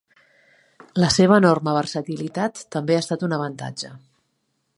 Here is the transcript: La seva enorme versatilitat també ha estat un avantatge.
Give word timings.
La 1.03 1.09
seva 1.15 1.37
enorme 1.43 1.75
versatilitat 1.77 2.65
també 2.77 2.97
ha 2.97 3.05
estat 3.07 3.27
un 3.29 3.37
avantatge. 3.39 3.97